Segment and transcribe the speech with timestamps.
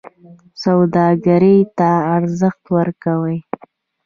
[0.63, 3.37] سوداګرۍ ته ارزښت ورکوي.